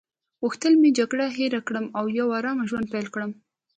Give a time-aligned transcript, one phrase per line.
[0.41, 3.31] غوښتل مې جګړه هیره کړم او یو آرامه ژوند پیل کړم.